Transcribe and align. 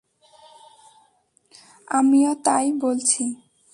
আমিও 1.87 2.31
তাই 2.45 2.65
বলছি। 2.81 3.23